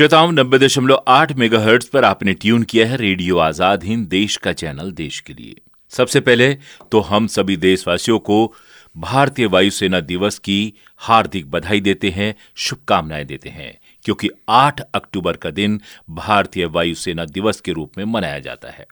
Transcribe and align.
श्रोताओं, 0.00 0.30
नब्बे 0.32 0.58
दशमलव 0.58 1.02
आठ 1.08 1.32
मेगा 1.32 1.58
पर 1.92 2.04
आपने 2.04 2.32
ट्यून 2.34 2.62
किया 2.62 2.86
है 2.86 2.96
रेडियो 2.96 3.38
आज़ाद 3.38 3.82
हिंद, 3.84 4.06
देश 4.08 4.36
का 4.36 4.52
चैनल, 4.52 4.90
देश 4.92 5.18
के 5.20 5.32
लिए। 5.32 5.56
सबसे 5.88 6.20
पहले 6.20 6.54
तो 6.92 7.00
हम 7.00 7.26
सभी 7.26 7.56
देशवासियों 7.56 8.18
को 8.18 8.54
भारतीय 8.96 9.46
वायुसेना 9.46 10.00
दिवस 10.00 10.38
की 10.38 10.72
हार्दिक 10.96 11.50
बधाई 11.50 11.80
देते 11.80 12.10
हैं, 12.10 12.34
शुभकामनाएँ 12.56 13.24
देते 13.24 13.48
हैं, 13.48 13.78
क्योंकि 14.04 14.30
8 14.48 14.80
अक्टूबर 14.94 15.36
का 15.36 15.50
दिन 15.50 15.80
भारतीय 16.10 16.66
वायुसेना 16.66 17.24
दिवस 17.24 17.60
के 17.60 17.72
रूप 17.72 17.98
में 17.98 18.04
मनाया 18.04 18.38
जाता 18.38 18.68
है। 18.68 18.86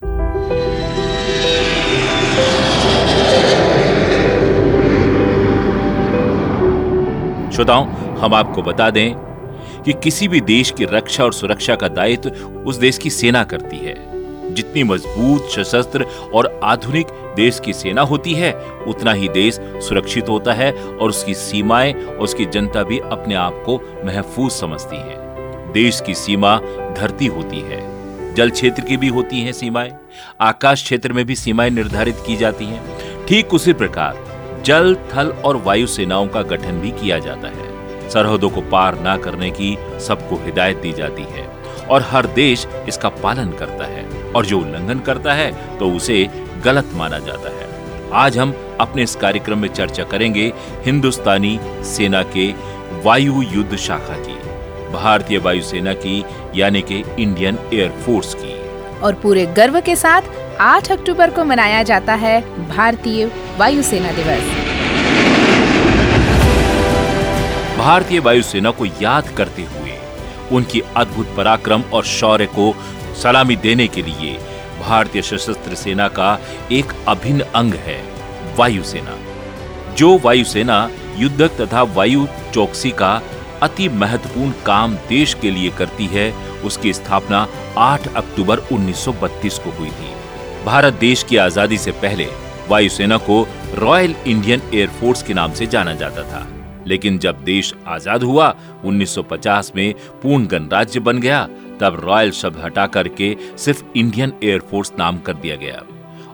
श्रोताओं, 7.53 7.87
हम 8.17 8.35
आपको 8.35 8.63
बता 8.63 8.91
दें 8.91 9.28
कि 9.85 9.93
किसी 9.93 10.29
भी 10.29 10.41
देश 10.41 10.71
की 10.71 10.85
रक्षा 10.85 11.25
और 11.25 11.33
सुरक्षा 11.33 11.75
का 11.75 11.89
दायित्व 11.89 12.31
उस 12.67 12.77
देश 12.77 12.99
की 12.99 13.11
सेना 13.11 13.45
करती 13.45 13.77
है। 13.77 13.97
जितनी 14.55 14.83
मज़बूत, 14.83 15.49
सशस्त्र 15.51 16.05
और 16.35 16.61
आधुनिक 16.65 17.07
देश 17.37 17.61
की 17.61 17.73
सेना 17.73 18.03
होती 18.03 18.33
है, 18.33 18.53
उतना 18.89 19.13
ही 19.13 19.29
देश 19.29 19.59
सुरक्षित 19.61 20.29
होता 20.29 20.53
है 20.53 20.73
और 20.73 21.09
उसकी 21.09 21.35
सीमाएँ 21.35 21.93
और 21.95 22.17
उसकी 22.17 22.45
जनता 22.45 22.83
भी 22.83 22.99
अपने 22.99 23.35
आप 23.35 23.63
को 23.67 24.03
महफूज 24.05 24.53
समझती 24.53 24.97
है। 24.97 25.73
देश 25.73 26.01
की 26.01 26.15
सीमा 26.15 26.59
धरती 26.99 27.27
होती 27.27 27.61
है, 27.61 28.35
जल 28.35 28.51
क्षेत्र 28.51 28.83
की 28.83 28.97
भी 28.97 29.09
होती 29.09 29.41
हैं 29.41 29.53
सीमाएँ, 29.53 29.93
आकाश 30.41 30.83
क्षेत्र 30.83 31.13
में 31.13 31.25
भी 31.25 31.35
सीमाएँ 31.35 31.71
निर्धारित 31.71 32.17
की 32.27 32.37
जाती 32.37 32.65
हैं। 32.65 33.27
ठीक 33.27 33.55
उसी 33.55 33.73
प्रकार 33.73 34.27
जल, 34.65 34.95
थल 34.95 35.29
और 35.29 35.57
वायु 35.57 35.87
सेनाओं 35.87 36.29
का 36.29 36.43
गठन 36.43 36.81
भी 36.81 36.91
किया 36.91 37.19
जाता 37.19 37.49
है। 37.49 37.78
सरहदों 38.09 38.51
को 38.51 38.61
पार 38.71 38.99
ना 39.01 39.17
करने 39.17 39.51
की 39.51 39.77
सबको 40.07 40.37
हिदायत 40.45 40.77
दी 40.77 40.93
जाती 40.93 41.23
है 41.31 41.47
और 41.87 42.03
हर 42.03 42.27
देश 42.35 42.67
इसका 42.89 43.09
पालन 43.23 43.53
करता 43.53 43.87
है 43.87 44.05
और 44.33 44.47
जो 44.47 44.59
उल्लंघन 44.61 44.99
करता 45.01 45.35
है 45.35 45.51
तो 45.79 45.91
उसे 45.91 46.29
गलत 46.65 46.91
माना 46.95 47.19
जाता 47.19 47.51
है। 47.51 47.67
आज 48.15 48.39
हम 48.39 48.55
अपने 48.81 49.03
इस 49.03 49.15
कार्यक्रम 49.17 49.59
में 49.59 49.69
चर्चा 49.69 50.05
करेंगे 50.05 50.53
हिंदुस्तानी 50.85 51.59
सेना 51.87 52.23
के 52.35 52.47
वायु 53.05 53.43
युद्ध 53.45 53.77
शाखा 53.77 54.17
की, 54.19 54.37
भारतीय 54.93 55.39
वायुसेना 55.39 55.93
की, 55.95 56.25
यानी 56.57 56.83
कि 56.83 57.03
इंडियन 57.19 57.59
एयरफोर्स 57.75 58.35
की। 58.35 58.55
और 59.01 59.15
पूरे 59.15 59.45
गर्व 59.57 59.81
के 59.81 59.97
साथ 59.97 60.23
8 60.61 60.91
अक्टूबर 60.93 61.31
को 61.31 61.45
मनाया 61.45 61.83
जाता 61.83 62.15
है 62.15 62.41
भारतीय 62.69 63.31
वायुसेना 63.59 64.13
दिवस। 64.13 65.48
भारतीय 67.79 68.19
वायुसेना 68.19 68.71
को 68.71 68.87
याद 68.87 69.29
करते 69.29 69.63
हुए, 69.65 69.93
उनकी 70.53 70.81
अद्भुत 70.97 71.35
पराक्रम 71.37 71.83
और 71.93 72.05
शौर्य 72.05 72.47
को 72.47 72.75
सलामी 73.23 73.57
देने 73.57 73.87
के 73.89 74.03
लिए 74.03 74.33
भारतीय 74.81 75.23
सशस्त्र 75.23 75.75
सेना 75.75 76.09
का 76.09 76.39
एक 76.73 76.93
अभिन्न 77.09 77.45
अंग 77.55 77.75
है, 77.75 78.01
वायुसेना। 78.57 79.17
जो 79.95 80.17
वायुसेना 80.19 80.91
युद्धक 81.19 81.61
तथा 81.61 81.83
वायु 81.95 82.27
चौकसी 82.55 82.91
का 82.91 83.21
अति 83.63 83.89
महत्वपूर्ण 83.89 84.53
काम 84.67 84.95
देश 85.09 85.35
के 85.35 85.51
लिए 85.51 85.71
करती 85.71 86.07
है, 86.07 86.31
उसकी 86.65 86.93
स्थापना 86.93 87.47
8 87.79 88.13
अक्टूबर 88.17 88.67
1932 88.73 89.59
को 89.59 89.71
हुई 89.71 89.91
थी। 89.91 90.15
भारत 90.65 90.95
देश 91.01 91.23
की 91.23 91.37
आज़ादी 91.37 91.79
से 91.79 91.93
पहले 92.03 92.29
वायुसेना 92.69 93.17
को 93.17 93.47
रॉयल 93.75 94.15
इंडियन 94.27 94.71
एयरफोर्स 94.75 95.23
के 95.23 95.35
नाम 95.35 95.53
से 95.53 95.67
जाना 95.67 95.95
जाता 95.95 96.23
था। 96.23 96.47
लेकिन 96.89 97.19
जब 97.19 97.43
देश 97.45 97.75
आज़ाद 97.87 98.23
हुआ 98.23 98.55
1950 98.85 99.73
में 99.77 99.95
पूर्ण 100.23 100.47
गणराज्य 100.47 101.01
बन 101.01 101.19
गया, 101.19 101.47
तब 101.81 102.01
रॉयल 102.05 102.31
शब्द 102.31 102.61
हटा 102.65 102.87
करके 102.87 103.37
सिर्फ़ 103.57 103.85
इंडियन 103.97 104.33
एयरफोर्स 104.43 104.93
नाम 104.99 105.19
कर 105.19 105.35
दिया 105.35 105.57
गया। 105.57 105.83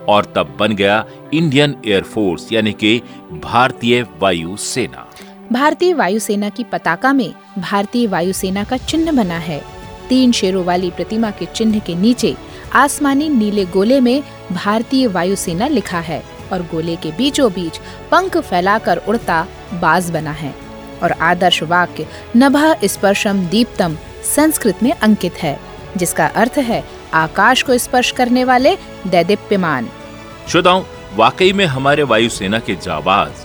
और 0.08 0.32
तब 0.36 0.56
बन 0.58 0.74
गया 0.76 1.04
इंडियन 1.34 1.76
एयरफोर्स 1.86 2.52
यानी 2.52 2.72
कि 2.72 3.00
भारतीय 3.42 4.02
वायु 4.20 4.56
सेना 4.56 5.06
भारतीय 5.52 5.92
वायुसेना 5.92 6.48
की 6.48 6.64
पताका 6.64 7.12
में 7.12 7.32
भारतीय 7.58 8.06
वायुसेना 8.06 8.62
का 8.64 8.76
चिन्ह 8.76 9.12
बना 9.12 9.38
है। 9.38 9.60
तीन 10.08 10.32
शेरों 10.32 10.64
वाली 10.64 10.90
प्रतिमा 10.90 11.30
के 11.30 11.46
चिन्ह 11.46 11.78
के 11.78 11.94
नीचे 11.94 12.34
आसमानी 12.74 13.28
नीले 13.28 13.64
गोले 13.66 14.00
में 14.00 14.22
भारतीय 14.52 15.06
वायुसेना 15.06 15.68
लिखा 15.68 16.00
है। 16.00 16.22
और 16.54 16.62
गोले 16.72 16.96
के 16.96 17.12
बीचों 17.12 17.50
बीच 17.52 17.78
पंख 18.10 18.36
फैलाकर 18.40 18.96
उड़ता 18.98 19.46
बाज 19.74 20.10
बना 20.10 20.32
है 20.32 20.54
और 21.02 21.12
आदर्श 21.22 21.62
वाक्य 21.64 22.06
नभा 22.36 22.74
स्पर्शम 22.84 23.46
दीप्तम 23.46 23.96
संस्कृत 24.26 24.82
में 24.82 24.92
अंकित 24.92 25.34
है, 25.34 25.58
जिसका 25.96 26.26
अर्थ 26.26 26.58
है 26.60 26.82
आकाश 27.14 27.62
को 27.62 27.78
स्पर्श 27.78 28.10
करने 28.12 28.44
वाले 28.44 28.76
दैदिप्यमान। 29.06 29.88
श्रोताओं, 30.48 30.84
वाकई 31.16 31.52
में 31.52 31.64
हमारे 31.66 32.02
वायुसेना 32.02 32.58
के 32.58 32.74
जाबाज 32.76 33.42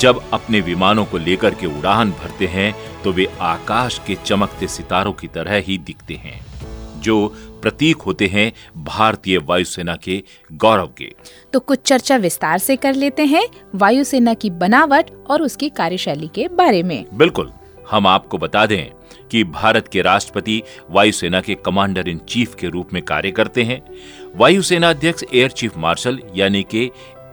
जब 0.00 0.20
अपने 0.32 0.60
विमानों 0.60 1.04
को 1.04 1.18
लेकर 1.18 1.54
के 1.54 1.66
उड़ान 1.68 2.10
भरते 2.12 2.46
हैं 2.46 2.74
तो 3.04 3.12
वे 3.12 3.26
आकाश 3.40 4.00
के 4.06 4.14
चमकते 4.24 4.66
सितारों 4.68 5.12
की 5.12 5.28
तरह 5.28 5.56
ही 5.58 5.78
दिखते 5.78 6.14
हैं। 6.14 6.40
जो 7.06 7.26
प्रतीक 7.62 8.02
होते 8.02 8.26
हैं 8.26 8.52
भारतीय 8.84 9.38
वायुसेना 9.38 9.96
के 9.96 10.22
गौरव 10.52 10.92
के। 10.98 11.12
तो 11.52 11.60
कुछ 11.60 11.82
चर्चा 11.82 12.16
विस्तार 12.16 12.58
से 12.58 12.76
कर 12.76 12.94
लेते 12.94 13.24
हैं 13.26 13.46
वायुसेना 13.74 14.34
की 14.34 14.50
बनावट 14.56 15.10
और 15.30 15.42
उसकी 15.42 15.68
कार्यशैली 15.68 16.28
के 16.34 16.48
बारे 16.48 16.82
में। 16.82 17.04
बिल्कुल 17.14 17.52
हम 17.90 18.06
आपको 18.06 18.38
बता 18.38 18.64
दें 18.66 18.84
कि 19.30 19.42
भारत 19.44 19.88
के 19.88 20.02
राष्ट्रपति 20.02 20.62
वायुसेना 20.90 21.40
के 21.40 21.54
कमांडर 21.66 22.08
इन 22.08 22.18
चीफ 22.28 22.54
के 22.54 22.68
रूप 22.68 22.92
में 22.92 23.02
कार्य 23.02 23.30
करते 23.30 23.62
हैं। 23.62 23.82
वायुसेना 24.36 24.90
अध्यक्ष 24.90 25.24
एयर 25.34 25.50
चीफ 25.50 25.76
मार्शल 25.78 26.18
यानी 26.36 26.62
के 26.70 26.90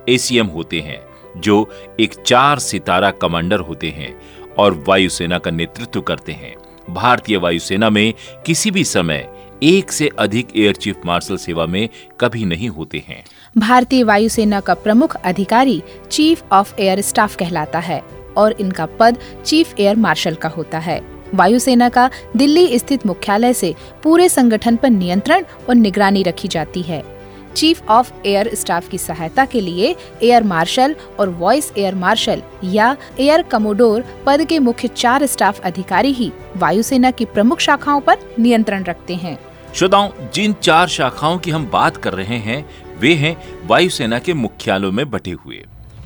एसीएम 0.10 0.48
होते 0.48 0.80
हैं 0.80 1.00
जो 1.42 1.56
एक 2.00 2.14
चार 2.16 2.60
सितारा 2.60 3.12
कमांडर 3.12 3.60
होते 3.60 3.90
हैं 3.90 4.16
और 4.60 4.84
वायुसेना 4.88 5.38
का 5.38 5.52
नेतृत्व 5.52 6.02
करते 6.02 6.32
हैं। 6.32 6.56
भारतीय 6.90 7.38
वायुसेना 7.38 7.90
में 7.90 8.14
किसी 8.46 8.72
भी 8.72 8.84
समय 8.84 9.28
एक 9.64 9.92
से 9.92 10.10
अधिक 10.20 10.48
एयर 10.58 10.76
चीफ 10.76 10.96
मार्शल 11.06 11.38
सेवा 11.38 11.66
में 11.66 11.90
कभी 12.20 12.46
नहीं 12.46 12.70
होते 12.70 13.04
हैं। 13.08 13.26
भारतीय 13.58 14.04
वायुसेना 14.04 14.60
का 14.60 14.74
प्रमुख 14.74 15.16
अधिकारी 15.16 15.84
चीफ 16.12 16.44
ऑफ़ 16.52 16.76
एयर 16.80 17.02
स्टाफ 17.02 17.36
कहलाता 17.36 17.80
है 17.80 18.04
और 18.38 18.52
इनका 18.52 18.86
पद 18.86 19.18
चीफ 19.46 19.80
एयर 19.80 19.96
मार्शल 19.96 20.36
का 20.36 20.50
होता 20.50 20.80
है। 20.80 21.02
वायुसेना 21.36 21.90
का 21.90 22.10
दिल्ली 22.38 22.80
स्थित 22.80 23.06
मुख्यालय 23.06 23.54
से 23.54 23.76
पूरे 24.04 24.30
संगठन 24.30 24.76
पर 24.76 24.90
नियंत्रण 24.90 25.44
और 25.70 25.76
निगरानी 25.76 26.24
रखी 26.24 26.48
जाती 26.48 26.82
है। 26.82 27.13
चीफ 27.56 27.90
ऑफ़ 27.90 28.12
एयर 28.26 28.50
स्टाफ 28.56 28.90
की 28.90 28.98
सहायता 28.98 29.46
के 29.46 29.62
लिए 29.62 29.96
एयर 30.24 30.44
मार्शल 30.44 30.96
और 31.20 31.30
वॉइस 31.30 31.72
एयर 31.78 31.96
मार्शल 31.96 32.42
या 32.64 32.96
एयर 33.20 33.42
कमोडोर 33.42 34.06
पद 34.26 34.46
के 34.46 34.60
मुख्य 34.60 34.88
चार 34.88 35.26
स्टाफ 35.26 35.60
अधिकारी 35.60 36.12
ही 36.12 36.32
वायुसेना 36.58 37.12
की 37.12 37.26
प्रमुख 37.26 37.60
शाखाओं 37.60 38.02
पर 38.02 38.18
नियंत्रण 38.40 38.84
रखते 38.84 39.16
हैं। 39.16 39.38
श्रोताओं, 39.76 40.10
जिन 40.34 40.54
चार 40.54 40.88
शाखाओं 40.88 41.38
की 41.38 41.52
हम 41.52 41.70
बात 41.70 41.98
कर 41.98 42.14
रहे 42.14 42.38
हैं, 42.38 42.66
वे 43.00 43.14
हैं 43.14 43.36
वायुसेना 43.68 44.20
के 44.20 44.34
मुख्यालयों 44.34 44.92
में 44.92 45.10
बटे 45.10 45.32
हुए। 45.32 45.64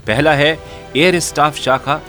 पहला 0.08 0.34
है 0.34 0.58
एयर 0.96 1.20
स्टाफ 1.20 1.58
शाखा, 1.58 2.02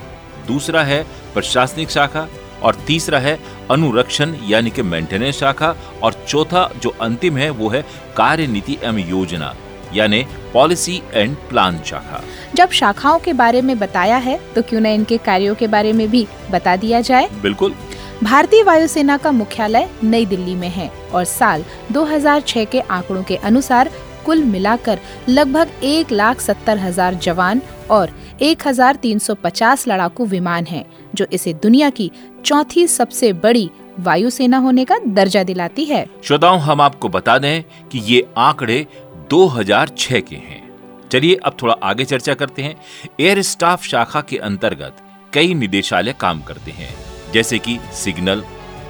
दूसरा 0.47 0.82
है 0.82 1.03
प्रशासनिक 1.34 1.91
शाखा 1.91 2.26
और 2.62 2.75
तीसरा 2.87 3.19
है 3.19 3.38
अनुरक्षण 3.71 4.34
यानी 4.47 4.71
कि 4.71 4.83
मेंटेनेंस 4.83 5.39
शाखा 5.39 5.75
और 6.03 6.25
चौथा 6.29 6.69
जो 6.83 6.95
अंतिम 7.01 7.37
है 7.37 7.51
वो 7.51 7.69
है 7.69 7.83
कार्य 8.17 8.47
नीति 8.47 8.79
एवं 8.83 9.09
योजना 9.09 9.55
यानी 9.95 10.25
पॉलिसी 10.53 11.01
एंड 11.12 11.37
प्लान 11.51 11.79
शाखा। 11.87 12.23
जब 12.55 12.71
शाखाओं 12.71 13.19
के 13.19 13.33
बारे 13.33 13.62
में 13.62 13.79
बताया 13.79 14.17
है 14.17 14.39
तो 14.55 14.62
क्यों 14.62 14.81
न 14.81 14.87
इनके 14.87 15.17
कार्यों 15.19 15.55
के 15.55 15.67
बारे 15.67 15.93
में 15.93 16.09
भी 16.11 16.27
बता 16.51 16.77
दिया 16.77 17.01
जाए? 17.01 17.29
बिल्कुल। 17.43 17.75
भारतीय 18.23 18.62
वायुसेना 18.62 19.17
का 19.17 19.31
मुख्यालय 19.33 19.89
नई 20.05 20.27
दिल्ली 20.27 20.55
में 20.55 20.69
है 20.69 20.91
और 21.12 21.25
साल 21.25 21.64
2006 21.93 22.67
के 22.67 22.81
आंकड़ों 22.81 23.23
के 23.23 23.37
अनुसार 23.37 23.91
कुल 24.28 24.42
मिलाकर 24.44 24.98
लगभग 25.28 25.84
एक 25.84 26.10
लाख 26.12 26.40
सत्तर 26.40 26.78
हज़ार 26.78 27.14
जवान 27.16 27.60
और 27.90 28.10
1350 28.42 29.86
लड़ाकू 29.88 30.25
विमान 30.26 30.64
हैं, 30.66 30.84
जो 31.14 31.26
इसे 31.32 31.52
दुनिया 31.62 31.88
की 31.90 32.10
चौथी 32.44 32.86
सबसे 32.88 33.32
बड़ी 33.34 33.70
वायुसेना 34.00 34.58
होने 34.58 34.84
का 34.84 34.98
दर्जा 35.06 35.42
दिलाती 35.42 35.84
है। 35.84 36.04
श्रोताओं 36.25 36.58
हम 36.60 36.80
आपको 36.80 37.08
बता 37.08 37.38
दें 37.38 37.62
कि 37.88 37.98
ये 38.06 38.26
आंकड़े 38.38 38.86
2006 39.30 40.20
के 40.20 40.36
हैं। 40.36 40.62
चलिए 41.10 41.34
अब 41.36 41.56
थोड़ा 41.62 41.75
आगे 41.82 42.04
चर्चा 42.04 42.34
करते 42.34 42.62
हैं। 42.62 42.75
एयर 43.20 43.42
स्टाफ 43.44 43.84
शाखा 43.84 44.20
के 44.20 44.36
अंतर्गत 44.42 44.96
कई 45.34 45.54
निदेशालय 45.54 46.14
काम 46.20 46.42
करते 46.42 46.70
हैं 46.72 46.94
जैसे 47.32 47.58
कि 47.58 47.78
सिग्नल 47.94 48.44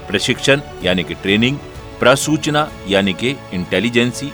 प्रशिक्षण 0.09 0.61
यानी 0.83 1.05
कि 1.05 1.15
ट्रेनिंग 1.15 1.59
प्रसूचना 2.01 2.69
यानी 2.89 3.13
कि 3.13 3.37
इंटेलिजेंसी 3.53 4.31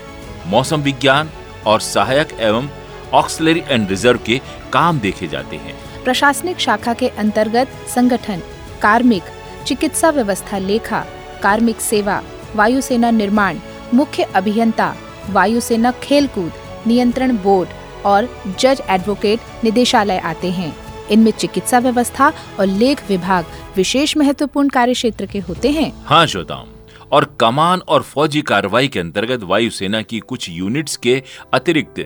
मौसम 0.47 0.83
विज्ञान 0.83 1.31
और 1.67 1.81
सहायक 1.81 2.33
एवं 2.41 2.69
ऑक्सलरी 3.13 3.63
एंड 3.69 3.89
रिज़र्व 3.91 4.21
के 4.27 4.41
काम 4.73 4.99
देखे 5.01 5.29
जाते 5.29 5.57
हैं। 5.57 5.75
प्रशासनिक 6.05 6.59
शाखा 6.59 6.95
के 6.95 7.09
अंतर्गत 7.09 7.69
संगठन 7.95 8.43
कार्मिक 8.83 9.23
चिकित्सा 9.67 10.11
व्यवस्था 10.11 10.59
लेखा 10.59 11.05
कार्मिक 11.43 11.81
सेवा 11.81 12.21
वायुसेना 12.57 13.11
निर्माण 13.11 13.59
मुख्य 13.95 14.23
अभियंता 14.35 14.95
वायुसेना 15.31 15.91
खेलकूद 16.03 16.53
नियंत्रण 16.87 17.37
बोर्ड 17.37 17.69
और 18.07 18.29
जज 18.61 18.83
एडवोकेट 18.91 19.65
निदेशालय 19.65 20.19
आते 20.19 20.51
हैं। 20.51 20.75
इनमें 21.11 21.33
चिकित्सा 21.33 21.79
व्यवस्था 21.79 22.33
और 22.61 22.67
लेख 22.67 23.09
विभाग 23.09 23.47
विशेष 23.77 24.17
महत्वपूर्ण 24.17 24.69
कार्य 24.69 24.93
क्षेत्र 24.93 25.27
के 25.27 25.39
होते 25.39 25.71
हैं। 25.71 25.93
हाँ 26.07 26.27
श्रोताओं 26.27 26.74
और 27.15 27.25
कमान 27.41 27.81
और 27.81 28.03
फौजी 28.03 28.43
कार्रवाई 28.43 28.89
के 28.89 29.01
अंतर्गत 29.01 29.43
वायुसेना 29.43 30.03
की 30.03 30.19
कुछ 30.19 30.49
यूनिट्स 30.51 30.97
के 30.97 31.23
अतिरिक्त 31.53 32.01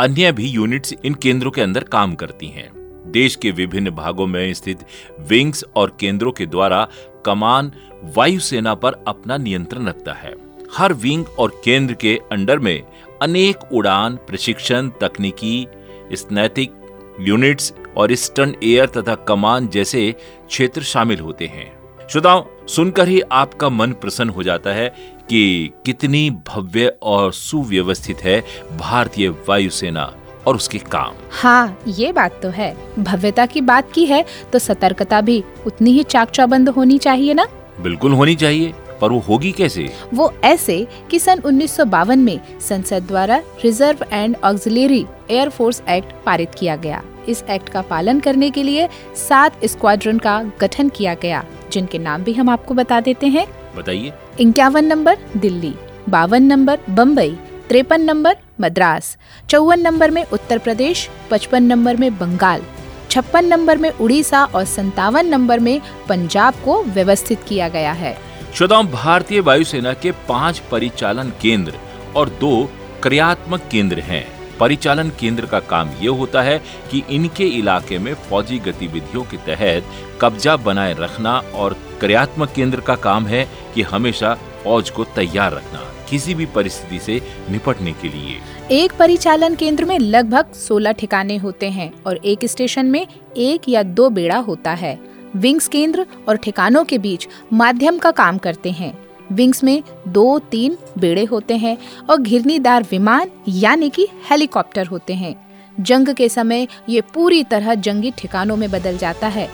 अन्य 0.00 0.32
भी 0.32 0.48
यूनिट्स 0.48 0.94
इन 1.04 1.14
केंद्रों 1.14 1.50
के 1.50 1.60
अंदर 1.60 1.84
काम 1.84 2.14
करती 2.14 2.46
हैं। 2.46 2.70
देश 3.12 3.36
के 3.36 3.50
विभिन्न 3.50 3.90
भागों 3.90 4.26
में 4.26 4.54
स्थित 4.54 4.78
विंग्स 5.20 5.64
और 5.76 5.96
केंद्रों 6.00 6.32
के 6.32 6.46
द्वारा 6.46 6.88
कमान 7.26 7.72
वायुसेना 8.16 8.74
पर 8.74 9.04
अपना 9.08 9.36
नियंत्रण 9.36 9.86
रखता 9.86 10.12
है। 10.12 10.34
हर 10.76 10.92
विंग 10.92 11.24
और 11.38 11.60
केंद्र 11.64 11.94
के 11.94 12.20
अंडर 12.32 12.58
में 12.58 12.82
अनेक 13.22 13.72
उड़ान, 13.72 14.16
प्रशिक्षण, 14.16 14.88
तकनीकी 14.88 15.66
स्नैतिक 16.12 16.72
यूनिट्स 17.20 17.72
और 17.96 18.12
ईस्टर्न 18.12 18.54
एयर 18.64 18.86
तथा 18.86 19.14
कमान 19.14 19.68
जैसे 19.68 20.14
क्षेत्र 20.48 20.82
शामिल 20.82 21.20
होते 21.20 21.46
हैं। 21.46 21.72
श्रोताओं 22.08 22.42
सुनकर 22.68 23.08
ही 23.08 23.20
आपका 23.32 23.68
मन 23.68 23.92
प्रसन्न 23.92 24.30
हो 24.30 24.42
जाता 24.42 24.70
है 24.70 24.88
कि 25.28 25.70
कितनी 25.86 26.30
भव्य 26.48 26.92
और 27.02 27.32
सुव्यवस्थित 27.32 28.18
है 28.18 28.40
भारतीय 28.78 29.28
वायुसेना 29.48 30.12
और 30.46 30.56
उसके 30.56 30.78
काम। 30.78 31.14
हाँ 31.32 31.78
ये 31.88 32.12
बात 32.12 32.38
तो 32.42 32.48
है। 32.48 32.74
भव्यता 32.98 33.46
की 33.46 33.60
बात 33.60 33.92
की 33.92 34.04
है 34.06 34.24
तो 34.52 34.58
सतर्कता 34.58 35.20
भी 35.20 35.42
उतनी 35.66 35.92
ही 35.92 36.02
चाक 36.02 36.30
चौबंद 36.30 36.68
होनी 36.68 36.98
चाहिए 36.98 37.34
ना? 37.34 37.46
बिल्कुल 37.80 38.12
होनी 38.12 38.36
चाहिए 38.36 38.72
पर 39.00 39.10
वो 39.10 39.18
होगी 39.18 39.52
कैसे? 39.52 39.88
वो 40.14 40.32
ऐसे 40.44 40.86
कि 41.10 41.18
सन 41.18 41.40
उन्नीस 41.40 41.76
सौ 41.76 41.84
बावन 41.84 42.18
में 42.18 42.40
संसद 42.60 43.02
द्वारा 43.02 43.42
reserve 43.64 44.04
and 44.12 44.36
auxiliary 44.44 45.04
air force 45.30 45.82
act 45.88 46.12
पारित 46.26 46.54
किया 46.58 46.76
गया। 46.76 47.02
इस 47.28 47.44
एक्ट 47.50 47.68
का 47.68 47.82
पालन 47.82 48.20
करने 48.20 48.50
के 48.50 48.62
लिए 48.62 48.88
सात 49.28 49.64
स्क्वाड्रन 49.64 50.18
का 50.18 50.42
गठन 50.60 50.88
किया 50.88 51.14
गया। 51.14 51.44
जिनके 51.72 51.98
नाम 51.98 52.22
भी 52.22 52.32
हम 52.32 52.48
आपको 52.48 52.74
बता 52.74 53.00
देते 53.00 53.26
हैं। 53.26 53.46
बताइए। 53.76 54.12
इक्यावन 54.40 54.84
नंबर 54.84 55.18
दिल्ली। 55.36 55.74
बावन 56.08 56.42
नंबर 56.42 56.78
बम्बई 56.90 57.38
तिरपन 57.68 58.00
नंबर 58.00 58.36
मद्रास। 58.60 59.16
चौवन 59.50 59.80
नंबर 59.80 60.10
में 60.10 60.24
उत्तर 60.24 60.58
प्रदेश। 60.58 61.10
पचपन 61.30 61.62
नंबर 61.62 61.96
में 61.96 62.18
बंगाल। 62.18 62.62
छप्पन 63.10 63.44
नंबर 63.44 63.78
में 63.78 63.90
उड़ीसा 63.90 64.44
और 64.44 64.64
संतावन 64.64 65.26
नंबर 65.26 65.60
में 65.60 65.80
पंजाब 66.08 66.54
को 66.54 66.82
व्यवस्थित 66.84 67.42
किया 67.48 67.68
गया 67.68 67.92
है। 67.92 68.18
श्रोताओं 68.54 68.86
भारतीय 68.86 69.40
वायुसेना 69.40 69.92
के 69.92 70.10
पाँच 70.10 70.58
परिचालन 70.58 71.32
केंद्र 71.42 71.74
और 72.16 72.28
दो 72.28 72.70
क्रियात्मक 73.02 73.62
केंद्र 73.70 73.98
हैं। 73.98 74.37
परिचालन 74.60 75.10
केंद्र 75.10 75.46
का 75.46 75.60
काम 75.60 75.90
ये 76.00 76.08
होता 76.08 76.42
है 76.42 76.58
कि 76.90 77.02
इनके 77.10 77.44
इलाके 77.48 77.98
में 77.98 78.12
फौजी 78.14 78.58
गतिविधियों 78.58 79.22
के 79.24 79.36
तहत 79.46 79.84
कब्जा 80.20 80.56
बनाए 80.56 80.94
रखना 80.98 81.38
और 81.54 81.76
क्रियात्मक 82.00 82.52
केंद्र 82.52 82.80
का 82.80 82.94
काम 82.96 83.26
है 83.26 83.46
कि 83.74 83.82
हमेशा 83.82 84.34
फौज 84.64 84.90
को 84.90 85.04
तैयार 85.04 85.52
रखना, 85.52 85.80
किसी 86.10 86.34
भी 86.34 86.46
परिस्थिति 86.46 86.98
से 86.98 87.20
निपटने 87.50 87.92
के 87.92 88.08
लिए। 88.08 88.40
एक 88.72 88.92
परिचालन 88.98 89.54
केंद्र 89.54 89.84
में 89.84 89.98
लगभग 89.98 90.52
16 90.56 90.92
ठिकाने 90.92 91.36
होते 91.36 91.70
हैं 91.70 91.92
और 92.06 92.16
एक 92.16 92.44
स्टेशन 92.44 92.86
में 92.86 93.06
एक 93.36 93.68
या 93.68 93.82
दो 93.82 94.08
बेड़ा 94.10 94.36
होता 94.38 94.72
है। 94.74 94.98
विंग्स 95.36 95.68
केंद्र 95.68 96.06
और 96.28 96.36
ठिकानों 96.36 96.84
के 96.84 96.98
बीच 96.98 97.28
माध्यम 97.52 97.98
का 97.98 98.10
काम 98.10 98.38
करते 98.38 98.70
हैं। 98.70 98.92
विंग्स 99.32 99.64
में 99.64 99.82
दो 100.08 100.38
तीन 100.38 100.78
बेड़े 100.98 101.24
होते 101.24 101.56
हैं 101.56 101.76
और 102.10 102.20
घिरनीदार 102.20 102.82
विमान 102.90 103.30
यानी 103.48 103.90
कि 103.90 104.08
हेलीकॉप्टर 104.30 104.86
होते 104.86 105.14
हैं। 105.14 105.34
जंग 105.80 106.08
के 106.08 106.28
समय 106.28 106.68
ये 106.88 107.00
पूरी 107.00 107.44
तरह 107.44 107.74
जंगी 107.74 108.10
ठिकानों 108.10 108.56
में 108.56 108.70
बदल 108.70 108.96
जाता 108.96 109.28
है। 109.28 109.48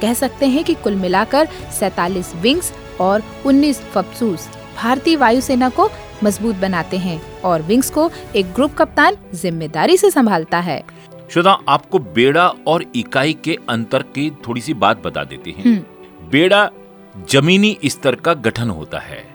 कह 0.00 0.14
सकते 0.14 0.46
हैं 0.46 0.64
कि 0.64 0.74
कुल 0.74 0.94
मिलाकर 0.94 1.48
सैतालीस 1.80 2.34
विंग्स 2.36 2.72
और 3.00 3.22
19 3.46 3.80
फपसूस 3.80 4.48
भारतीय 4.76 5.16
वायुसेना 5.16 5.68
को 5.68 5.88
मज़बूत 6.24 6.56
बनाते 6.56 6.96
हैं 6.96 7.40
और 7.40 7.62
विंग्स 7.62 7.90
को 7.90 8.10
एक 8.36 8.52
ग्रुप 8.52 8.74
कप्तान 8.74 9.16
ज़िम्मेदारी 9.34 9.96
से 9.96 10.10
संभालता 10.10 10.60
है। 10.60 10.82
श्रोता 11.30 11.58
आपको 11.68 11.98
बेड़ा 11.98 12.46
और 12.66 12.84
इकाई 12.94 13.32
के 13.44 13.58
अंतर 13.68 14.02
की 14.02 14.30
थोड़ी 14.30 14.60
सी 14.60 14.74
बात 14.74 15.02
बता 15.06 15.24
देते 15.24 15.50
हैं। 15.50 15.64
हम्म। 15.64 16.28
बेड़ा 16.30 16.70
जमीनी 17.16 17.78
स्तर 17.86 18.14
का 18.14 18.34
गठन 18.34 18.70
होता 18.70 18.98
है। 18.98 19.34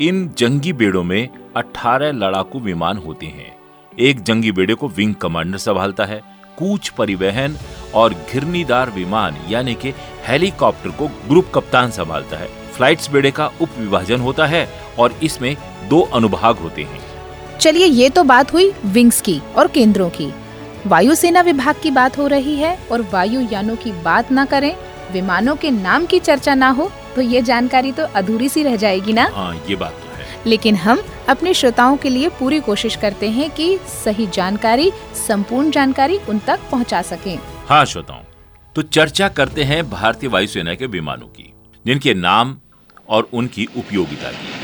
इन 0.00 0.34
जंगी 0.38 0.72
बेड़ों 0.72 1.02
में 1.04 1.28
18 1.56 2.12
लड़ाकू 2.12 2.60
विमान 2.60 2.96
होते 2.96 3.26
हैं। 3.26 3.56
एक 3.98 4.22
जंगी 4.22 4.52
बेड़े 4.52 4.74
को 4.74 4.88
विंग 4.88 5.14
कमांडर 5.14 5.58
संभालता 5.58 6.04
है, 6.04 6.22
कूच 6.58 6.88
परिवहन 6.88 7.56
और 7.94 8.14
घिरनीदार 8.14 8.90
विमान, 8.90 9.36
यानी 9.48 9.74
कि 9.74 9.94
हेलीकॉप्टर 10.26 10.90
को 10.90 11.08
ग्रुप 11.08 11.52
कप्तान 11.54 11.90
संभालता 11.90 12.36
है। 12.36 12.48
फ्लाइट्स 12.72 13.10
बेड़े 13.10 13.30
का 13.30 13.46
उप 13.46 13.68
विभाजन 13.78 14.20
होता 14.20 14.46
है 14.46 14.68
और 14.98 15.14
इसमें 15.22 15.56
दो 15.88 16.00
अनुभाग 16.00 16.56
होते 16.56 16.82
हैं। 16.82 17.00
चलिए, 17.58 17.86
ये 17.86 18.10
तो 18.10 18.24
बात 18.24 18.52
हुई 18.52 18.72
विंग्स 18.84 19.20
की 19.20 19.40
और 19.56 19.68
केंद्रों 19.68 20.10
की। 20.10 20.32
वायुसेना 20.86 21.40
विभाग 21.40 21.74
की 21.82 21.90
बात 21.90 22.18
हो 22.18 22.26
रही 22.26 22.56
है 22.56 22.78
और 22.92 23.02
वायुयानों 23.02 23.76
की 23.76 23.92
बात 23.92 24.32
ना 24.32 24.44
करें। 24.44 24.89
विमानों 25.12 25.56
के 25.56 25.70
नाम 25.70 26.06
की 26.06 26.18
चर्चा 26.20 26.54
ना 26.54 26.68
हो 26.70 26.90
तो 27.16 27.22
ये 27.22 27.42
जानकारी 27.42 27.92
तो 27.92 28.04
अधूरी 28.16 28.48
सी 28.48 28.62
रह 28.62 28.76
जाएगी 28.76 29.12
ना? 29.12 29.28
हाँ 29.34 29.54
ये 29.68 29.76
बात 29.76 29.92
तो 29.92 30.16
है। 30.16 30.26
लेकिन 30.46 30.76
हम 30.76 31.02
अपने 31.28 31.54
श्रोताओं 31.54 31.96
के 31.96 32.08
लिए 32.08 32.28
पूरी 32.38 32.60
कोशिश 32.60 32.96
करते 32.96 33.28
हैं 33.30 33.50
कि 33.50 33.76
सही 34.04 34.26
जानकारी 34.26 34.90
संपूर्ण 35.26 35.70
जानकारी 35.70 36.18
उन 36.28 36.38
तक 36.38 36.60
पहुँचा 36.70 37.02
सकें। 37.02 37.36
हाँ 37.68 37.84
श्रोताओं 37.84 38.24
तो 38.76 38.82
चर्चा 38.82 39.28
करते 39.28 39.64
हैं 39.64 39.82
भारतीय 39.90 40.30
वायुसेना 40.30 40.74
के 40.74 40.86
विमानों 40.86 41.26
की 41.28 41.52
जिनके 41.84 42.14
नाम 42.14 42.56
और 43.08 43.28
उनकी 43.32 43.68
उपयोगिता 43.76 44.30
की। 44.30 44.58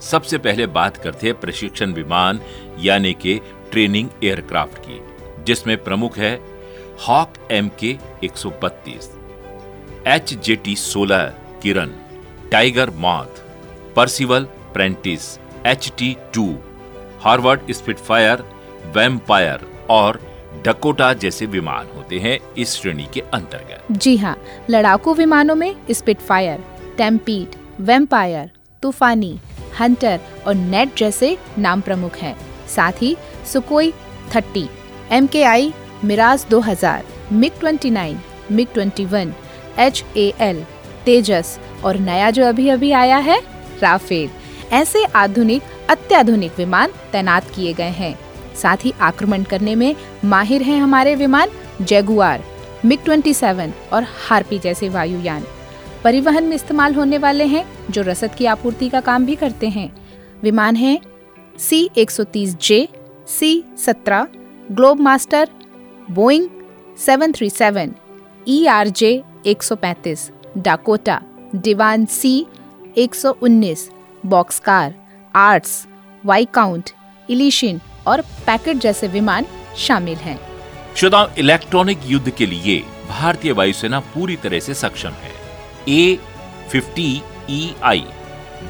सबसे 0.00 0.38
पहले 0.38 0.66
बात 0.66 0.96
करते 0.96 1.26
हैं 1.26 1.38
प्रशिक्षण 1.40 1.92
विमान 1.92 2.40
यानी 2.80 3.12
के 3.22 3.40
ट्रेनिंग 3.70 4.08
एयरक्राफ्ट 4.24 4.78
की। 4.78 5.00
जिसमें 5.48 5.76
प्रमुख 5.84 6.18
है 6.18 6.34
हॉक 7.06 7.34
एम 7.52 7.70
के 7.80 7.96
एक 8.24 8.36
सौ 8.36 8.50
बत्तीस 8.62 9.10
एच 10.06 10.34
जे 10.36 10.54
टी 10.56 10.74
सोलह 10.76 11.24
Kiran, 11.62 11.90
Tiger 12.52 12.90
Moth, 12.96 13.42
Percival 13.96 14.44
Prentice 14.74 15.36
H 15.66 15.92
T 15.98 16.16
two, 16.34 16.46
Harvard 17.20 17.72
Spitfire, 17.72 18.42
Vampire 18.94 19.66
और 19.90 20.20
डकोटा 20.64 21.12
जैसे 21.14 21.46
विमान 21.46 21.86
होते 21.96 22.18
हैं 22.18 22.38
इस 22.58 22.74
श्रेणी 22.74 23.06
के 23.14 23.20
अंतर्गत। 23.34 23.92
जी 23.94 24.16
हाँ 24.16 24.36
लड़ाकू 24.70 25.14
विमानों 25.14 25.54
में 25.54 25.74
Spitfire 25.90 26.64
Tempest 26.96 27.56
Vampire, 27.80 28.50
Toofani, 28.82 29.38
Hunter 29.80 30.20
और 30.46 30.54
नेट 30.54 30.96
जैसे 30.96 31.36
नाम 31.58 31.80
प्रमुख 31.80 32.16
हैं। 32.16 32.36
साथ 32.68 33.02
ही 33.02 33.16
Sukhoi 33.52 33.92
thirty 34.34 34.68
M 35.12 35.26
K 35.26 35.42
I 35.42 35.72
Mirage 36.04 36.44
2000, 36.50 37.04
MiG 37.32 37.52
29, 37.64 38.16
MiG 38.52 38.68
21, 38.78 39.32
H 39.78 40.04
A 40.16 40.32
L 40.40 40.62
Tejas 41.04 41.58
और 41.84 41.96
नया 41.98 42.30
जो 42.30 42.44
अभी 42.44 42.68
अभी 42.68 42.90
आया 42.92 43.16
है 43.18 43.40
राफेल। 43.80 44.30
ऐसे 44.72 45.04
आधुनिक 45.04 45.62
अत्याधुनिक 45.90 46.52
विमान 46.58 46.92
तैनात 47.12 47.44
किए 47.54 47.72
गए 47.72 47.90
हैं। 47.90 48.18
साथ 48.56 48.84
ही 48.84 48.92
आक्रमण 49.00 49.42
करने 49.42 49.74
में 49.74 49.94
माहिर 50.24 50.62
हैं 50.62 50.80
हमारे 50.80 51.14
विमान 51.14 51.48
जैगुआर 51.82 52.44
मिग 52.84 52.98
27 53.00 53.72
और 53.92 54.06
हार्पी 54.28 54.58
जैसे 54.58 54.88
वायुयान। 54.88 55.44
परिवहन 56.04 56.44
में 56.44 56.54
इस्तेमाल 56.56 56.94
होने 56.94 57.18
वाले 57.18 57.44
हैं 57.44 57.64
जो 57.90 58.02
रसद 58.02 58.34
की 58.34 58.46
आपूर्ति 58.46 58.88
का 58.88 59.00
काम 59.00 59.26
भी 59.26 59.34
करते 59.34 59.68
हैं। 59.68 59.92
विमान 60.42 60.76
हैं 60.76 60.98
C 61.58 61.88
130 61.96 62.56
J 62.62 62.88
C 63.28 63.64
17 63.78 64.26
Globemaster 65.00 65.48
Boeing 66.10 66.48
737, 66.98 67.90
ERJ 68.48 69.12
135, 69.46 70.18
Dakota 70.58 71.20
Devon 71.54 72.04
C 72.06 72.32
119, 72.98 73.78
Boxcar 74.26 74.94
arts 75.34 75.86
Viscount 76.26 76.90
Ilyushin 77.30 77.80
और 78.06 78.20
पैकेट 78.46 78.76
जैसे 78.76 79.08
विमान 79.08 79.46
शामिल 79.76 80.16
हैं। 80.16 80.38
श्रोताओं 80.96 81.28
इलेक्ट्रॉनिक 81.38 81.98
युद्ध 82.06 82.30
के 82.30 82.46
लिए 82.46 82.78
भारतीय 83.08 83.52
वायुसेना 83.52 84.00
पूरी 84.14 84.36
तरह 84.36 84.60
से 84.60 84.74
सक्षम 84.74 85.12
है। 85.22 85.32
A 85.88 86.18
fifty 86.70 87.10
E 87.50 87.74
I 87.82 88.04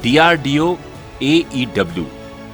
DRDO 0.03 0.75
AEW 1.23 2.05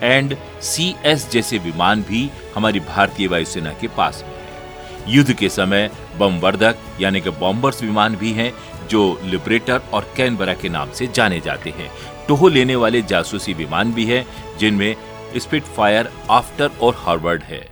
and 0.03 0.35
C 0.65 0.95
S 1.05 1.29
जैसे 1.31 1.57
विमान 1.57 2.01
भी 2.01 2.29
हमारी 2.55 2.79
भारतीय 2.79 3.27
वायुसेना 3.27 3.73
के 3.73 3.87
पास 3.87 4.23
में 4.27 4.35
है। 4.35 5.15
युद्ध 5.15 5.33
के 5.33 5.49
समय 5.49 5.89
बमवर्धक, 6.17 6.75
यानी 7.01 7.21
कि 7.21 7.29
बॉम्बर्स 7.29 7.81
विमान 7.83 8.15
भी 8.15 8.31
हैं, 8.31 8.53
जो 8.87 9.19
लिबरेटर 9.23 9.81
और 9.93 10.13
कैनबरा 10.17 10.53
के 10.53 10.69
नाम 10.69 10.91
से 10.91 11.07
जाने 11.07 11.39
जाते 11.39 11.69
हैं। 11.69 11.91
टोह 12.27 12.49
लेने 12.51 12.75
वाले 12.75 13.01
जासूसी 13.01 13.53
विमान 13.53 13.93
भी 13.93 14.05
हैं, 14.05 14.25
जिनमें 14.57 14.95
स्पिट 15.37 15.63
फायर 15.63 16.11
आफ्टर 16.29 16.71
और 16.81 16.95
हार्वर्ड 16.97 17.43
है। 17.43 17.67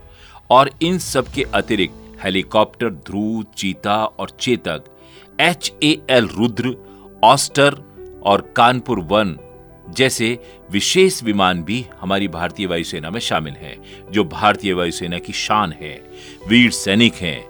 और 0.49 0.69
इन 0.81 0.97
सब 0.97 1.27
के 1.27 1.45
अतिरिक्त 1.53 2.23
हेलीकॉप्टर, 2.23 2.89
ध्रुव, 2.89 3.45
चीता 3.57 4.05
और 4.05 4.29
Chetak 4.29 4.83
H 5.39 5.73
A 5.83 5.97
L 6.09 6.27
Rudra 6.27 6.75
Auster 7.23 7.73
और 8.25 8.53
कानपुर 8.55 8.99
वन 8.99 9.37
जैसे 9.89 10.37
विशेष 10.71 11.21
विमान 11.23 11.63
भी 11.63 11.85
हमारी 12.01 12.27
भारतीय 12.27 12.67
वायुसेना 12.67 13.09
में 13.09 13.19
शामिल 13.19 13.53
हैं 13.53 13.75
जो 14.11 14.23
भारतीय 14.23 14.73
वायुसेना 14.73 15.19
की 15.19 15.33
शान 15.33 15.71
है। 15.71 15.93
वीर 16.47 16.71
सैनिक 16.71 17.13
हैं। 17.13 17.45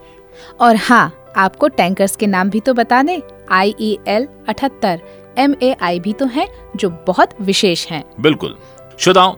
और 0.61 0.75
हाँ 0.75 1.13
आपको 1.37 1.67
टैंकर्स 1.67 2.15
के 2.15 2.27
नाम 2.27 2.49
भी 2.49 2.59
तो 2.59 2.73
बता 2.73 3.01
दें 3.03 3.19
आई 3.51 3.75
ई 3.79 3.97
एल 4.07 4.27
अठहत्तर 4.49 5.01
एम 5.37 5.55
ए 5.63 5.75
आई 5.81 5.99
भी 5.99 6.13
तो 6.13 6.25
हैं 6.25 6.47
जो 6.75 6.89
बहुत 7.07 7.41
विशेष 7.41 7.87
हैं। 7.87 8.03
बिल्कुल। 8.19 8.57
श्रोताओं 8.99 9.35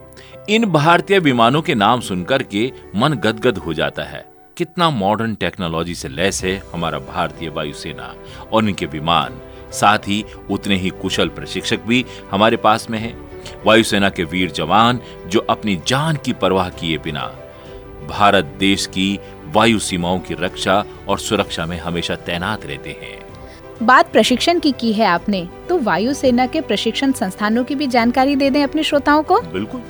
इन 0.49 0.65
भारतीय 0.65 1.19
विमानों 1.19 1.61
के 1.61 1.75
नाम 1.75 2.01
सुनकर 2.01 2.43
के 2.43 2.71
मन 2.95 3.13
गदगद 3.13 3.57
हो 3.57 3.73
जाता 3.73 4.03
है। 4.03 4.25
कितना 4.57 4.89
मॉडर्न 4.89 5.35
टेक्नोलॉजी 5.35 5.95
से 5.95 6.09
लैस 6.09 6.43
है 6.43 6.61
हमारा 6.73 6.99
भारतीय 6.99 7.49
वायुसेना 7.49 8.13
और 8.53 8.63
इनके 8.63 8.85
विमान। 8.85 9.39
साथ 9.75 10.07
ही 10.07 10.23
उतने 10.49 10.75
ही 10.75 10.89
कुशल 11.01 11.29
प्रशिक्षक 11.29 11.83
भी 11.83 12.05
हमारे 12.31 12.57
पास 12.57 12.89
में 12.89 12.99
हैं। 12.99 13.15
वायुसेना 13.65 14.09
के 14.09 14.23
वीर 14.23 14.51
जवान 14.51 14.99
जो 15.27 15.39
अपनी 15.49 15.75
जान 15.87 16.15
की 16.15 16.33
परवाह 16.33 16.69
किए 16.71 16.97
बिना 16.97 17.21
भारत 18.09 18.45
देश 18.59 18.85
की 18.87 19.19
वायु 19.53 19.79
सीमाओं 19.79 20.19
की 20.19 20.33
रक्षा 20.33 20.83
और 21.07 21.19
सुरक्षा 21.19 21.65
में 21.65 21.77
हमेशा 21.79 22.15
तैनात 22.15 22.65
रहते 22.65 22.89
हैं। 23.01 23.17
बात 23.83 24.11
प्रशिक्षण 24.11 24.59
की 24.59 24.71
की 24.71 24.91
है 24.93 25.05
आपने 25.05 25.47
तो 25.69 25.77
वायुसेना 25.79 26.45
के 26.45 26.61
प्रशिक्षण 26.61 27.11
संस्थानों 27.11 27.63
की 27.63 27.75
भी 27.75 27.87
जानकारी 27.87 28.35
दे 28.35 28.49
दें 28.49 28.63
अपने 28.63 28.83
श्रोताओं 28.83 29.23
को। 29.23 29.41
बिल्कुल। 29.41 29.81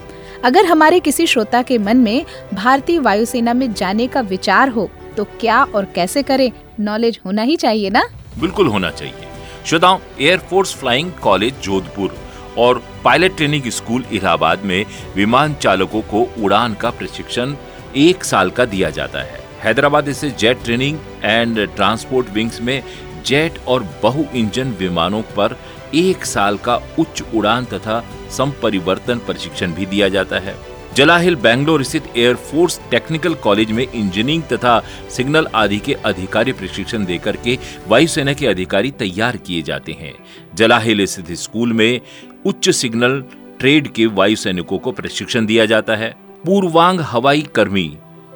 अगर 0.43 0.65
हमारे 0.65 0.99
किसी 0.99 1.27
श्रोता 1.27 1.61
के 1.61 1.77
मन 1.77 1.97
में 1.97 2.25
भारतीय 2.53 2.99
वायुसेना 2.99 3.53
में 3.53 3.71
जाने 3.73 4.07
का 4.07 4.21
विचार 4.23 4.69
हो 4.69 4.89
तो 5.17 5.23
क्या 5.39 5.63
और 5.65 5.85
कैसे 5.85 6.23
करें? 6.23 6.51
नॉलेज 6.79 7.19
होना 7.25 7.41
ही 7.41 7.55
चाहिए 7.55 7.89
ना? 7.89 8.03
बिल्कुल 8.39 8.67
होना 8.67 8.91
चाहिए। 8.91 9.27
श्रोताओं 9.65 9.99
एयरफोर्स 10.21 10.73
फ्लाइंग 10.75 11.11
कॉलेज 11.21 11.53
जोधपुर 11.63 12.15
और 12.57 12.81
पायलट 13.03 13.35
ट्रेनिंग 13.37 13.69
स्कूल 13.71 14.03
इलाहाबाद 14.11 14.63
में 14.63 14.85
विमान 15.15 15.53
चालकों 15.53 16.01
को 16.01 16.21
उड़ान 16.43 16.73
का 16.73 16.89
प्रशिक्षण 16.89 17.55
एक 17.97 18.23
साल 18.23 18.49
का 18.49 18.65
दिया 18.65 18.89
जाता 18.89 19.21
है। 19.21 19.39
हैदराबाद 19.63 20.11
स्थित 20.11 20.37
jet 20.37 20.63
training 20.63 20.99
and 21.23 21.59
transport 21.75 22.29
wings 22.29 22.61
में 22.61 22.81
जेट 23.25 23.59
और 23.67 23.83
बहु 24.03 24.25
इंजन 24.35 24.71
विमानों 24.79 25.21
पर 25.37 25.57
एक 25.95 26.25
साल 26.25 26.57
का 26.57 26.75
उच्च 26.99 27.23
उड़ान 27.35 27.65
तथा 27.65 27.99
संपरिवर्तन 28.31 29.19
प्रशिक्षण 29.25 29.73
भी 29.73 29.85
दिया 29.85 30.09
जाता 30.09 30.39
है। 30.39 30.55
जलाहिल, 30.95 31.35
बैंगलोर 31.35 31.83
स्थित 31.83 32.03
एयरफोर्स 32.17 32.79
टेक्निकल 32.91 33.33
कॉलेज 33.33 33.71
में 33.71 33.83
इंजीनियरिंग 33.83 34.43
तथा 34.43 34.79
सिग्नल 35.09 35.47
आदि 35.55 35.79
के 35.79 35.93
अधिकारी 36.05 36.51
प्रशिक्षण 36.51 37.05
देकर 37.05 37.35
के 37.37 37.57
वायुसेना 37.87 38.33
के 38.33 38.47
अधिकारी 38.47 38.91
तैयार 38.91 39.37
किए 39.37 39.61
जाते 39.61 39.91
हैं। 39.91 40.13
जलाहिल 40.55 41.05
स्थित 41.05 41.31
स्कूल 41.31 41.73
में 41.73 42.01
उच्च 42.45 42.69
सिग्नल 42.69 43.23
ट्रेड 43.59 43.87
के 43.87 44.05
वायु 44.05 44.35
सैनिकों 44.35 44.77
को 44.77 44.91
प्रशिक्षण 44.91 45.45
दिया 45.45 45.65
जाता 45.65 45.95
है। 45.95 46.13
पूर्वांग 46.45 46.99
हवाई 47.01 47.41
कर्मी 47.55 47.87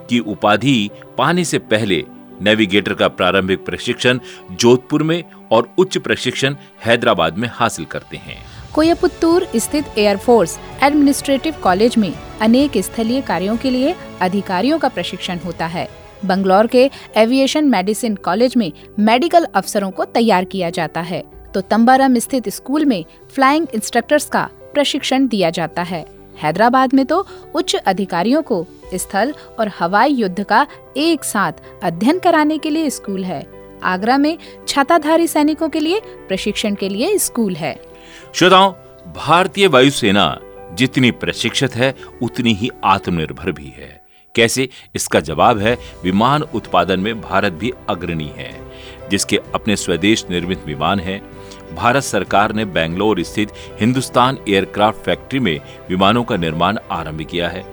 की 0.09 0.19
उपाधि 0.19 0.89
पाने 1.17 1.45
से 1.45 1.59
पहले 1.59 2.03
नेविगेटर 2.41 2.93
का 2.93 3.07
प्रारंभिक 3.07 3.65
प्रशिक्षण 3.65 4.19
जोधपुर 4.51 5.03
में 5.03 5.23
और 5.51 5.73
उच्च 5.77 5.97
प्रशिक्षण 5.97 6.55
हैदराबाद 6.85 7.37
में 7.37 7.49
हासिल 7.53 7.85
करते 7.85 8.17
हैं। 8.17 8.43
कोयपुत्तूर 8.75 9.45
स्थित 9.55 9.97
एयरफोर्स 9.97 10.57
एडमिनिस्ट्रेटिव 10.83 11.55
कॉलेज 11.63 11.97
में 11.97 12.11
अनेक 12.41 12.77
स्थलीय 12.77 13.21
कार्यों 13.21 13.55
के 13.57 13.69
लिए 13.69 13.95
अधिकारियों 14.21 14.77
का 14.79 14.87
प्रशिक्षण 14.87 15.37
होता 15.37 15.65
है। 15.65 15.87
बंगलौर 16.25 16.67
के 16.67 16.89
एविएशन 17.17 17.65
मेडिसिन 17.65 18.15
कॉलेज 18.15 18.55
में 18.57 18.71
मेडिकल 18.99 19.47
अफसरों 19.55 19.89
को 19.91 20.05
तैयार 20.05 20.45
किया 20.45 20.69
जाता 20.69 21.01
है। 21.01 21.23
तो 21.53 21.61
तंबारम 21.61 22.17
स्थित 22.19 22.49
स्कूल 22.49 22.85
में 22.85 23.03
फ्लाइंग 23.35 23.67
इंस्ट्रक्टर्स 23.75 24.25
का 24.25 24.47
प्रशिक्षण 24.73 25.27
दिया 25.27 25.49
जाता 25.49 25.83
है। 25.83 26.05
हैदराबाद 26.41 26.93
में 26.93 27.05
तो 27.05 27.25
उच्च 27.55 27.75
अधिकारियों 27.75 28.41
को 28.41 28.65
स्थल 28.93 29.33
और 29.59 29.71
हवाई 29.79 30.13
युद्ध 30.13 30.43
का 30.43 30.65
एक 30.97 31.23
साथ 31.23 31.53
अध्ययन 31.83 32.19
कराने 32.19 32.57
के 32.57 32.69
लिए 32.69 32.89
स्कूल 32.89 33.23
है। 33.23 33.45
आगरा 33.83 34.17
में 34.17 34.37
छाताधारी 34.67 35.27
सैनिकों 35.27 35.69
के 35.69 35.79
लिए 35.79 36.01
प्रशिक्षण 36.27 36.75
के 36.75 36.89
लिए 36.89 37.17
स्कूल 37.17 37.55
है। 37.55 37.77
श्रोताओं, 38.35 38.71
भारतीय 39.13 39.67
वायुसेना 39.67 40.39
जितनी 40.73 41.11
प्रशिक्षित 41.11 41.75
है, 41.75 41.95
उतनी 42.21 42.53
ही 42.53 42.69
आत्मनिर्भर 42.83 43.51
भी 43.51 43.73
है। 43.77 44.05
कैसे? 44.35 44.69
इसका 44.95 45.19
जवाब 45.19 45.59
है, 45.59 45.77
विमान 46.03 46.41
उत्पादन 46.41 46.99
में 46.99 47.21
भारत 47.21 47.53
भी 47.53 47.71
अग्रणी 47.89 48.33
है। 48.37 48.71
जिसके 49.11 49.39
अपने 49.55 49.75
स्वदेश 49.75 50.25
निर्मित 50.29 50.65
विमान 50.65 50.99
हैं, 50.99 51.21
भारत 51.75 52.03
सरकार 52.03 52.53
ने 52.53 52.65
बेंगलोर 52.65 53.23
स्थित 53.23 53.49
हिंदुस्तान 53.79 54.37
एयरक्राफ्ट 54.49 54.99
फैक्ट्री 54.99 55.39
में 55.39 55.59
विमानों 55.89 56.23
का 56.23 56.37
निर्माण 56.37 56.77
आरंभ 56.91 57.21
किया 57.21 57.49
है। 57.49 57.63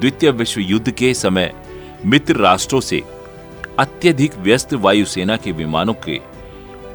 द्वितीय 0.00 0.30
विश्व 0.30 0.60
युद्ध 0.60 0.90
के 0.90 1.14
समय 1.14 1.54
मित्र 2.06 2.36
राष्ट्रों 2.36 2.80
से 2.80 3.02
अत्यधिक 3.78 4.36
व्यस्त 4.36 4.74
वायुसेना 4.74 5.36
के 5.36 5.52
विमानों 5.52 5.94
के 5.94 6.35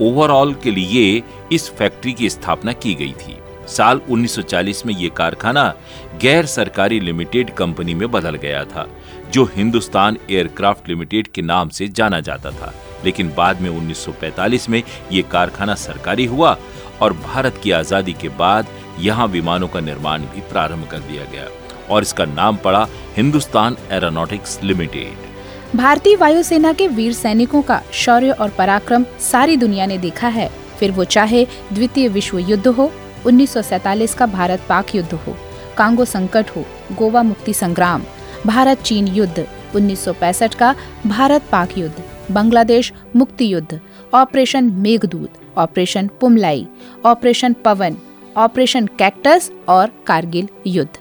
ओवरऑल 0.02 0.54
के 0.54 0.72
लिए 0.72 1.22
इस 1.52 1.70
फैक्ट्री 1.70 2.14
की 2.14 2.30
स्थापना 2.30 2.74
की 2.74 2.94
गई 2.96 3.14
थी। 3.14 3.38
साल 3.68 4.02
1940 4.10 4.86
में 4.86 4.94
ये 4.94 5.10
कारखाना 5.10 5.74
गैर 6.22 6.46
सरकारी 6.46 7.00
लिमिटेड 7.00 7.54
कंपनी 7.56 7.94
में 7.94 8.10
बदल 8.12 8.36
गया 8.36 8.64
था, 8.66 8.88
जो 9.32 9.44
हिंदुस्तान 9.56 10.18
एयरक्राफ्ट 10.30 10.90
लिमिटेड 10.90 11.28
के 11.28 11.42
नाम 11.42 11.70
से 11.70 11.88
जाना 11.88 12.20
जाता 12.20 12.52
था। 12.52 12.74
लेकिन 13.06 13.32
बाद 13.38 13.62
में 13.62 13.70
1945 13.70 14.70
में 14.70 14.82
ये 15.12 15.22
कारखाना 15.22 15.76
सरकारी 15.76 16.26
हुआ 16.26 16.58
और 17.02 17.14
भारत 17.14 17.60
की 17.64 17.72
आज़ादी 17.72 18.14
के 18.14 18.30
बाद 18.30 18.68
यहाँ 19.00 19.28
विमानों 19.28 19.68
का 19.68 19.80
निर्माण 19.80 20.22
भी 20.26 20.42
प्रारंभ 20.42 20.88
कर 20.88 21.00
दिया 21.02 21.26
गया 21.32 21.48
और 21.90 22.02
इसका 22.02 22.26
नाम 22.26 22.58
पड़ा 22.58 22.88
हिंदुस्तान 23.18 23.78
एरोनॉटिक्स 23.92 24.60
लिमिटेड 24.64 25.31
भारतीय 25.76 26.16
वायुसेना 26.16 26.72
के 26.74 26.88
वीर 26.88 27.14
सैनिकों 27.14 27.62
का 27.62 27.82
शौर्य 27.94 28.32
और 28.32 28.50
पराक्रम 28.50 29.06
सारी 29.22 29.56
दुनिया 29.58 29.86
ने 29.86 29.98
देखा 29.98 30.28
है। 30.28 30.50
फिर 30.80 30.92
वो 30.92 31.04
चाहे 31.04 31.46
द्वितीय 31.74 32.08
विश्व 32.08 32.40
युद्ध 32.40 32.68
हो 32.68 32.92
1947 33.26 34.14
का 34.14 34.26
भारत 34.26 34.66
पाक 34.70 34.94
युद्ध 34.96 35.14
हो, 35.14 35.36
कांगो 35.78 36.06
संकट 36.06 36.50
हो, 36.50 36.66
गोवा 36.92 37.24
मुक्ति 37.24 37.54
संग्राम, 37.54 38.04
भारत 38.46 38.82
चीन 38.82 39.08
युद्ध 39.08 39.48
1965 39.76 40.56
का 40.56 40.76
भारत 41.08 41.44
पाक 41.52 41.78
युद्ध, 41.78 42.04
बांग्लादेश 42.32 42.94
मुक्ति 43.16 43.54
युद्ध, 43.54 43.80
operation 44.14 44.72
Meghdoot, 44.78 45.34
operation 45.58 46.10
Poomalai, 46.22 46.68
operation 47.06 47.54
Pawan, 47.66 47.98
operation 48.38 48.86
cactus 49.00 49.52
और 49.70 49.92
कारगिल 50.08 50.48
युद्ध। 50.68 50.98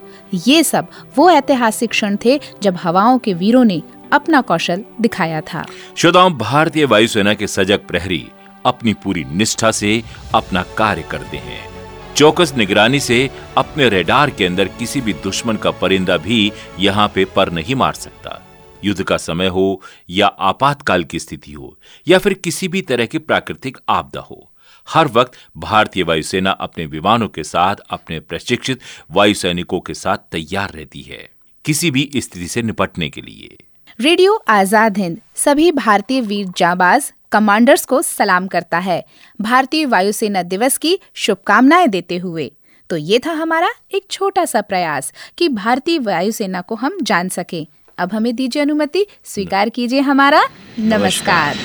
ये 0.47 0.63
सब 0.65 0.87
वो 1.17 1.31
ऐतिहासिक 1.31 1.91
क्षण 1.91 2.17
थे 2.25 2.41
जब 2.63 2.77
हवाओं 2.77 3.19
के 3.19 3.35
वीरों 3.35 3.65
ने 3.65 3.83
अपना 4.13 4.41
कौशल 4.41 4.85
दिखाया 5.01 5.41
था। 5.43 5.65
श्रोताओं, 5.97 6.33
भारतीय 6.33 6.85
वायुसेना 6.85 7.35
के 7.35 7.47
सजग 7.47 7.87
प्रहरी 7.89 8.27
अपनी 8.67 8.95
पूरी 8.95 9.25
निष्ठा 9.25 9.71
से 9.71 10.03
अपना 10.35 10.63
कार्य 10.79 11.03
करते 11.03 11.37
हैं। 11.37 11.69
चौकस 12.15 12.53
निगरानी 12.57 13.01
से 13.01 13.31
अपने 13.57 13.89
रेडार 13.89 14.31
के 14.31 14.47
अंदर 14.47 14.69
किसी 14.69 15.01
भी 15.01 15.13
दुश्मन 15.13 15.57
का 15.57 15.71
परिंदा 15.71 16.17
भी 16.17 16.53
यहाँ 16.79 17.09
पे 17.09 17.25
पर 17.25 17.53
नहीं 17.53 17.75
मार 17.75 17.93
सकता। 17.93 18.41
युद्ध 18.85 19.03
का 19.03 19.17
समय 19.17 19.47
हो 19.47 19.81
या 20.11 20.27
आपातकाल 20.27 21.05
की 21.05 21.19
स्थिति 21.19 21.53
हो, 21.53 21.77
या 22.09 22.19
फिर 22.19 22.35
किसी 22.35 22.69
भी 22.69 22.83
तरह 22.83 23.07
की 23.07 23.19
प्राकृतिक 23.19 23.79
आपदा 23.89 24.21
हो, 24.21 24.51
हर 24.89 25.09
वक्त 25.09 25.33
भारतीय 25.57 26.03
वायुसेना 26.03 26.51
अपने 26.51 26.87
विमानों 26.87 27.29
के 27.29 27.45
साथ, 27.45 27.77
अपने 27.91 28.21
प्रशिक्षित 28.21 28.81
वायु 29.11 29.35
सैनिकों 29.35 29.81
के 29.81 29.95
साथ 29.95 30.19
तैयार 30.33 30.71
रहती 30.71 31.03
है, 31.03 31.29
किसी 31.65 31.91
भी 31.91 32.11
स्थिति 32.17 32.49
से 32.49 32.63
निपटने 32.63 33.11
के 33.11 33.21
लिए। 33.21 33.57
रेडियो 34.01 34.35
आज़ाद 34.49 34.99
हिंद 34.99 35.17
सभी 35.37 35.71
भारतीय 35.73 36.21
वीर 36.21 36.47
जाबाज 36.57 37.13
कमांडर्स 37.33 37.85
को 37.85 38.01
सलाम 38.03 38.47
करता 38.47 38.79
है। 38.79 39.03
भारतीय 39.41 39.85
वायुसेना 39.87 40.43
दिवस 40.43 40.79
की 40.79 40.99
शुभकामनाएँ 41.15 41.89
देते 41.89 42.17
हुए। 42.17 42.51
तो 42.91 42.97
ये 42.97 43.19
था 43.19 43.33
हमारा 43.33 43.69
एक 43.95 44.07
छोटा 44.11 44.45
सा 44.45 44.61
प्रयास 44.61 45.13
कि 45.39 45.49
भारतीय 45.49 45.99
वायुसेना 45.99 46.61
को 46.61 46.75
हम 46.75 46.99
जान 47.03 47.29
सके। 47.29 47.67
अब 47.99 48.13
हमें 48.13 48.35
दीजिए 48.37 48.63
अनुमति 48.63 49.07
स्वीकार 49.25 49.69
कीजिए 49.69 50.01
हमारा। 50.01 50.43
नमस्कार, 50.79 50.99
नमस्कार। 50.99 51.57